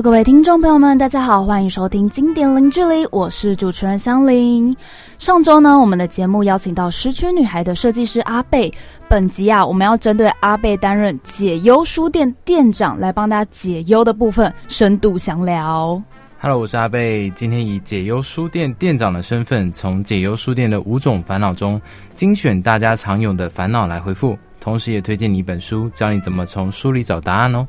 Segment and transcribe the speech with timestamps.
[0.00, 4.74] 各位听众朋友们，大家好，欢迎收听《经典零距离》，我是主持人香菱。
[5.18, 8.72] 上周呢，我们的节目邀请到失去女孩的设计师阿贝。
[9.06, 16.02] 本集啊，我们要针对阿贝担任解忧书店店长来帮大家解忧的部分深度详聊。
[16.40, 21.78] Hello，我是阿贝，今天以解忧书店店长的身份，从解忧书店的五种烦恼中
[22.14, 27.68] 精选大家常有的烦恼来回复，同时也推荐你一本书，教你怎么从书里找答案哦。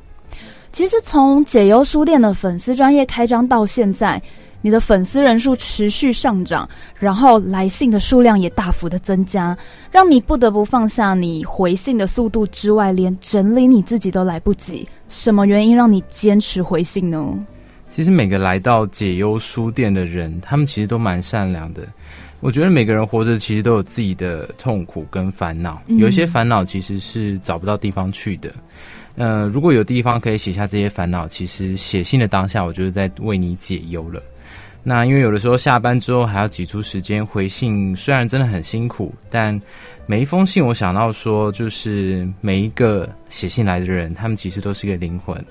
[0.73, 4.19] 其实从解忧书店的粉丝专业开张到现在，
[4.59, 9.55] 你的粉丝人数持续上涨，然后来信的数量也大幅的增加，
[9.91, 14.83] 让你不得不放下你回信的速度之外，连整理你自己都来不及。
[15.09, 17.31] 什么原因让你坚持回信呢？
[17.91, 21.83] 其实每个来到解忧书店的人，他们其实都蛮善良的。
[22.39, 28.51] 我觉得每个人活着其实都有自己的痛苦跟烦恼，有一些烦恼其实是找不到地方去的。
[29.15, 34.21] 呃，如果有地方可以写下这些烦恼，其实写信的当下，我就是在为你解忧了。
[34.85, 39.57] 那因为有的时候下班之后还要挤出时间回信，虽然真的很辛苦，但
[40.05, 45.41] 每一封信我想到说，就是每一个写信来的人，他们其实都是一个灵魂。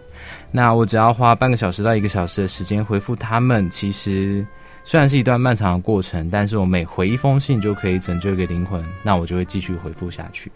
[0.51, 4.47] 那我只要花半个小时到一个小时的时间回复他们，其实
[4.85, 10.53] 虽然是一段漫长的过程，但是我每回一封信就可以拯救一个灵魂，那我就会继续回复下去。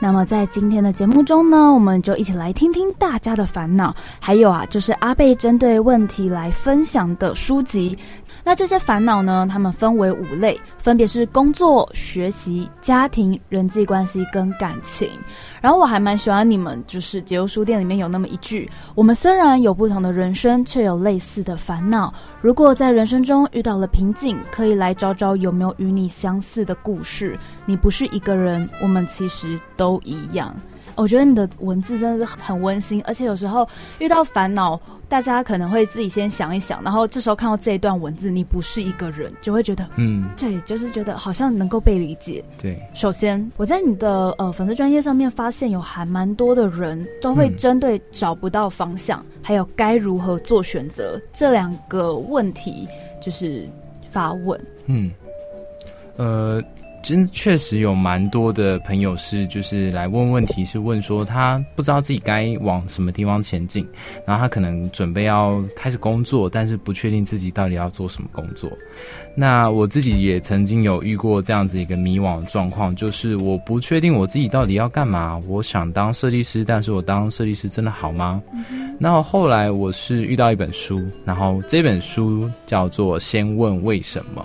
[0.00, 7.98] 那么在今天的节目中呢，我们就一起来听听大家的烦恼，还有啊，就是阿贝针对问题来分享的书籍。
[8.44, 9.46] 那这些烦恼呢？
[9.50, 15.06] 它们分为五类，分别是工作、学习、家庭、人际关系跟感情。
[15.60, 22.14] 然后我还蛮喜欢你们，就是解忧书店里面有那么一句：我们虽然有不同的人生，却有类似的烦恼。
[22.40, 27.38] 如果在人生中遇到了瓶颈，可以来找找有没有与你相似的故事。
[27.66, 30.54] 你不是一个人，我们其实都一样。
[30.94, 33.68] 我觉得你的文字真的是很温馨，而且有时候
[34.00, 42.44] 遇到烦恼，大家可能会自己先想一想，然后这时候看到这一段文字，你不是一个人，就会觉得，嗯，对，就是觉得好像能够被理解。
[42.60, 52.88] 对，首先我在你的呃粉丝专业上面发现有还蛮多的人都会针对找不到方向，还有该如何做选择这两个问题，
[53.22, 53.68] 就是
[54.10, 54.60] 发问。
[54.86, 55.12] 嗯，
[56.16, 56.60] 呃。
[57.02, 63.86] 真确实有蛮多的朋友是，就是来问问题，是问说他不知道自己该往什么地方前进，
[64.26, 68.70] 然后他可能准备要开始工作，但是不确定自己到底要做什么工作。
[69.34, 75.40] 那我自己也曾经有遇过这样子一个迷惘状况，就是我不确定我自己到底要干嘛。
[75.46, 78.42] 我想当设计师，但是我当设计师真的好吗？
[78.98, 84.44] 那后来我是遇到一本书，然后这本书叫做《先问为什么》。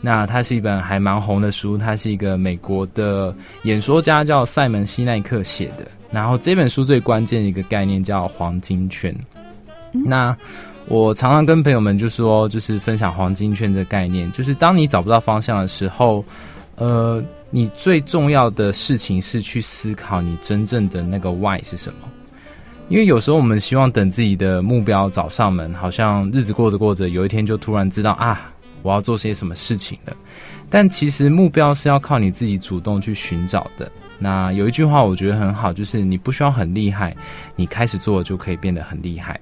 [0.00, 5.86] 那它是一本还蛮红的书，它是一个美国的演说家叫塞门西奈克写的。
[6.10, 9.14] 然后这本书最关键的一个概念叫黄金圈。
[9.92, 10.36] 那
[10.86, 16.24] 我常常跟朋友们就说，就是分享黄金圈的概念，就是当你找不到方向的时候，
[16.76, 22.08] 呃，你最重要的事情是去思考你真正的那个 why 是什么。
[22.90, 28.52] 因为有时候我们希望等自己的目标找上门，好像日子过着过着，有一天就突然知道啊。
[28.84, 30.14] 我要做些什么事情了？
[30.68, 33.90] 但其实目标是要靠你自己主动去寻找的。
[34.18, 37.16] 那有一句话我觉得很好，就是你不需要很厉害，
[37.56, 39.40] 你开始做就可以变得很厉害。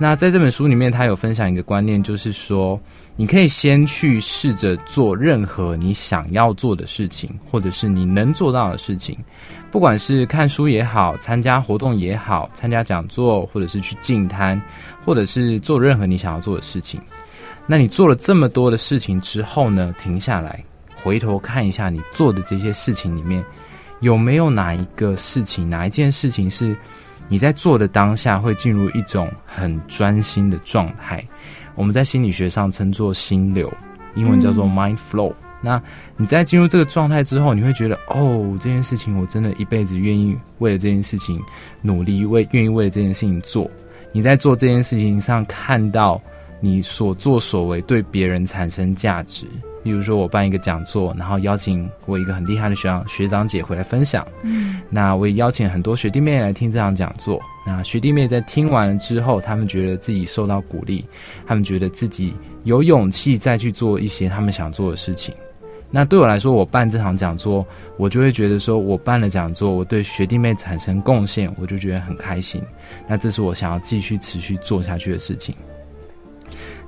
[0.00, 2.80] 那在这本书里面，他有分享一个观念，就是说
[3.16, 9.18] 你可以先去试着做任何你想要做的事情，或者是你能做到的事情，
[9.72, 14.60] 不管是看书也好，参加活动也好，参加讲座，或者是去进摊，
[15.04, 17.00] 或者是做任何你想要做的事情。
[17.70, 19.94] 那你做了这么多的事情之后呢？
[19.98, 20.64] 停下来，
[21.02, 23.44] 回头看一下你做的这些事情里面，
[24.00, 26.74] 有没有哪一个事情、哪一件事情是
[27.28, 31.22] 你在做的当下会进入一种很专心的状态？
[31.74, 33.70] 我们在心理学上称作心流，
[34.14, 35.30] 英文叫做 mind flow。
[35.60, 35.78] 那
[36.16, 41.38] 你在进入这个状态之后，你会觉得哦，这件事情我真的一辈子愿意为了这件事情
[41.82, 43.70] 努力，为愿意为了这件事情做。
[44.10, 46.18] 你在做这件事情上看到。
[46.60, 49.46] 你所作所为对别人产生价值，
[49.82, 57.40] 比如说我办一个讲座，然后邀请我一个很厉害的学长学长姐回来分享，嗯，那我也邀请很多学弟妹来听这场讲座。
[57.66, 61.04] 那学弟妹在听完了之后，他们觉得自己受到鼓励，
[61.46, 62.34] 他们觉得自己
[62.64, 65.34] 有勇气再去做一些他们想做的事情。
[65.90, 67.64] 那对我来说，我办这场讲座，
[67.96, 72.62] 我就会觉得说我办了讲座，我对学弟妹产生贡献，我就觉得很开心。
[73.06, 75.54] 那这是我想要继续持续做下去的事情。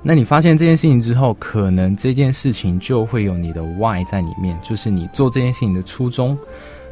[0.03, 6.37] 那你发现这件事情之后，可能这件事情就会有你的 why 在里面，就是你做这件事情的初衷，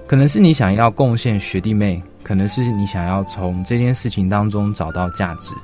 [0.06, 5.56] 可能是你想要贡献学弟妹，可能是你想要从这件事情当中找到价值。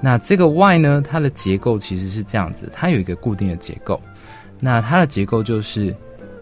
[0.00, 1.02] 那这个 why 呢？
[1.08, 3.98] 它的结构其实是这样子，它有一个固定的结构。
[4.60, 5.94] 那它的结构就是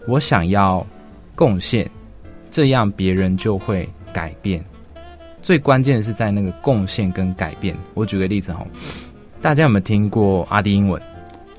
[0.05, 0.85] 我想要
[1.35, 1.89] 贡献，
[2.51, 4.61] 这样别人就会改变。
[5.41, 7.73] 最关键的是在那个贡献跟改变。
[7.93, 8.65] 我举个例子哈，
[9.43, 11.01] 大家有没有听过阿迪英文？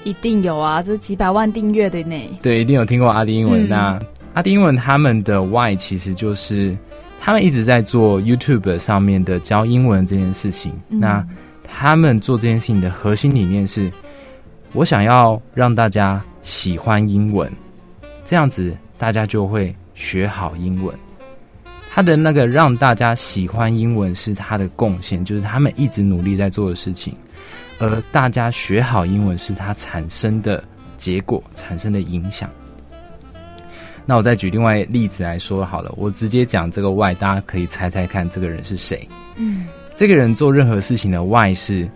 [0.04, 2.16] 一定有啊，这几百万订阅的呢。
[2.40, 3.69] 对，一定有听过阿迪英文。
[3.69, 4.00] 那
[4.32, 6.75] 阿迪英文他们的 why 其实就是
[7.20, 10.72] 他们一直在做 YouTube 上面的教英文这件事情。
[10.88, 11.22] 那
[11.62, 13.92] 他们做这件事情的核心理念是，
[14.72, 17.52] 我想要让大家喜欢英文，
[18.25, 20.94] 这样子大家就会学好英文。
[21.90, 27.14] 他的那个让大家喜欢英文是他的贡献，就是他们一直努力在做的事情。
[27.79, 30.62] 而大家学好英文是它产生的
[30.97, 32.49] 结果，产生的影响。
[34.06, 39.09] 那我再举另外例子来说好了，我直接讲这个 Y，大家可以猜猜看这个人是谁？
[39.37, 39.67] 嗯。
[39.94, 41.88] 这个人做任何事情的外是，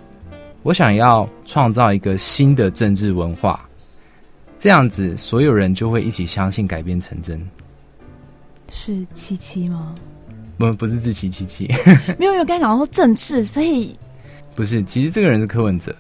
[0.63, 3.61] 我想要创造一个新的政治文化，
[4.57, 7.45] 这样子所有人就会一起相信改变成真。
[8.69, 9.95] 是七七吗？
[10.57, 11.67] 不，不是自欺欺七。
[12.19, 13.99] 没有，没有刚才讲到说政治，所以
[14.58, 14.82] 不是。
[14.82, 15.94] 其实这个人是柯文哲，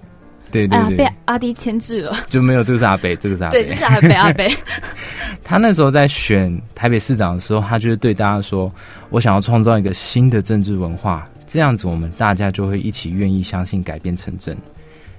[0.50, 4.52] 对对对，被阿迪牵制了，就没有这个是阿北，这个是阿北，对，这是阿北阿北。
[5.44, 8.70] 他那时候在选台北市长的时候，他就是对大家说
[9.10, 14.58] ：“我想要创造一个新的政治文化。”这样子，我们大家就会一起愿意相信改变成真。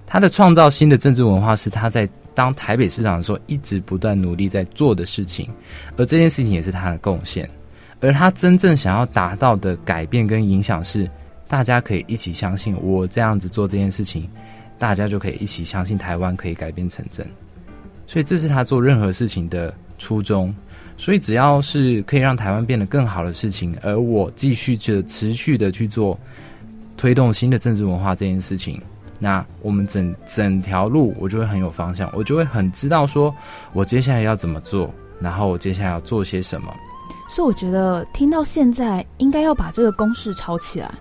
[0.06, 2.06] 他的创造新的政治文化是他在
[2.36, 5.48] 当台北市长的时候一直不断努力在做的事情，
[5.96, 7.50] 而这件事情也是他的贡献。
[8.02, 11.10] 而他真正想要达到的改变跟影响是，
[11.50, 14.30] 大家可以一起相信我这样子做这件事情，
[14.78, 17.28] 大家就可以一起相信台湾可以改变成真。
[18.08, 20.56] 所以这是他做任何事情的初衷。
[20.96, 26.20] 所以，只要是可以让台湾变得更好的事情，而我继续着持续的去做
[26.98, 28.82] 推动新的政治文化这件事情，
[29.18, 33.34] 那我们整整条路我就会很有方向，我就会很知道说
[33.72, 36.76] 我接下来要怎么做，然后我接下来要做些什么。
[37.30, 40.94] 所以，我觉得听到现在，应该要把这个公式抄起来，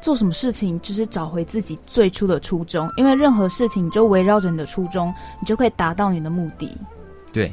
[0.00, 6.76] 做什么事情就是找回自己最初的初衷，因为任何事情你就围绕着你的初衷，你就可以达到你的目的。
[7.32, 7.52] 对。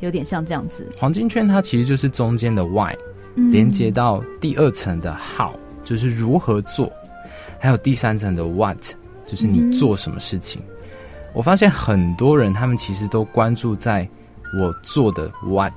[0.00, 2.92] 有点像这样子，黄金圈它其实就是中间的 why，
[3.36, 5.52] 连接到第二层的 how，
[5.84, 6.92] 就是如何做，
[7.60, 8.82] 还有第三层的 what，
[9.24, 10.60] 就是你做什么事情。
[11.32, 14.04] 我发现很多人他们其实都关注在
[14.58, 15.72] 我做的 what，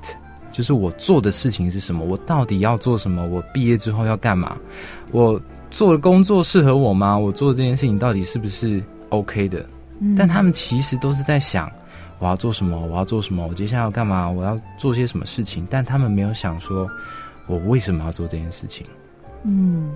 [0.55, 4.55] 就是我做的事情是什么，我到底要做什么，我毕业之后要干嘛，
[5.11, 5.37] 我
[5.69, 7.17] 做的工作适合我吗？
[7.17, 9.65] 我做这件事情到底是不是 OK 的？
[10.17, 11.69] 但他们其实都是在想。
[12.19, 12.79] 我要做什么？
[12.79, 13.45] 我要做什么？
[13.45, 14.29] 我接下来要干嘛？
[14.29, 15.67] 我要做些什么事情？
[15.69, 16.89] 但他们没有想说，
[17.47, 18.87] 我为什么要做这件事情？
[19.43, 19.91] 嗯，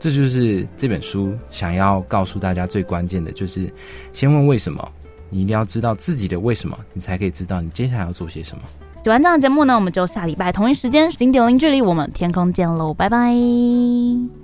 [0.00, 3.72] 这就是这本书想要告诉大家最关键的，就是
[4.12, 4.90] 先问为什么。
[5.30, 8.64] 你一定要知道自己的为什么，你才可以知道你接下来要做些什么。
[9.02, 14.41] 喜欢这样的节目呢，我们就下礼拜同一时间零点零距离，我们天空见喽，拜拜。